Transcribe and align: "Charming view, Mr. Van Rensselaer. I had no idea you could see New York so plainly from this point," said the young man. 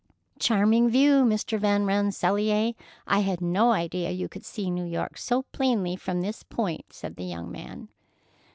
"Charming 0.39 0.89
view, 0.89 1.23
Mr. 1.23 1.59
Van 1.59 1.85
Rensselaer. 1.85 2.73
I 3.05 3.19
had 3.19 3.39
no 3.39 3.71
idea 3.71 4.09
you 4.09 4.27
could 4.27 4.43
see 4.43 4.71
New 4.71 4.83
York 4.85 5.15
so 5.15 5.43
plainly 5.51 5.95
from 5.95 6.21
this 6.21 6.41
point," 6.41 6.85
said 6.91 7.17
the 7.17 7.23
young 7.23 7.51
man. 7.51 7.87